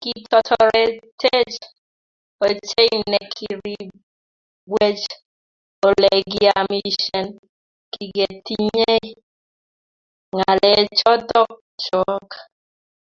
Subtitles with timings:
[0.00, 1.56] Kitotoretech
[2.46, 5.02] ochei nekiribwech
[5.88, 7.28] olegiamishen
[7.92, 9.06] kigetinyei
[10.34, 11.40] ngalechoto
[11.84, 12.28] chok